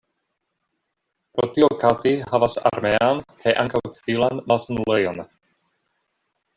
Pro 1.39 1.45
tio 1.57 1.69
Kati 1.83 2.15
havas 2.31 2.57
armean 2.71 3.23
kaj 3.45 3.57
ankaŭ 3.67 3.85
civilan 3.99 4.45
malsanulejon. 4.51 5.25